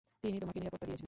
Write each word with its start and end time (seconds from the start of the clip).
তিনি 0.23 0.37
তোমাকে 0.41 0.59
নিরাপত্তা 0.59 0.87
দিয়েছেন। 0.89 0.99